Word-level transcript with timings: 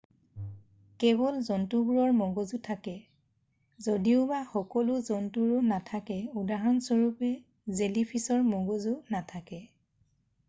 "কেৱল 1.01 1.35
জন্তুবোৰৰ 1.47 2.13
মগজু 2.21 2.59
থাকে 2.67 2.93
যদিওবা 3.87 4.39
সকলো 4.53 4.95
জন্তুৰো 5.09 5.59
নাথাকে; 5.67 6.17
উদাহৰণস্বৰূপে 6.45 7.29
জেলিফিছৰ 7.81 8.41
মগজু 8.49 8.95
নাথাকে।"" 9.17 9.61